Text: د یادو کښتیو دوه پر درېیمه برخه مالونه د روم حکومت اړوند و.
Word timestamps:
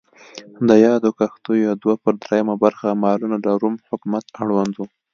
د 0.67 0.69
یادو 0.85 1.09
کښتیو 1.19 1.73
دوه 1.81 1.95
پر 2.03 2.13
درېیمه 2.23 2.55
برخه 2.63 2.99
مالونه 3.03 3.37
د 3.41 3.47
روم 3.61 3.75
حکومت 3.89 4.25
اړوند 4.41 4.73
و. 4.75 4.81